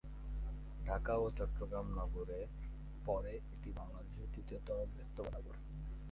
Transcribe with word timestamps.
ঢাকা 0.85 1.13
ও 1.15 1.25
চট্টগ্রাম 1.37 1.87
নগরের 1.91 2.47
পরে 3.05 3.33
এটি 3.53 3.69
বাংলাদেশের 3.71 4.27
তৃতীয় 4.33 4.59
বৃহত্তম 4.87 5.25
নগর। 5.35 5.55